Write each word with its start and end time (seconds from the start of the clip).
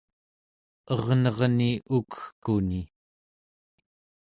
ernerni 0.93 1.69
ukegkuni 1.97 2.81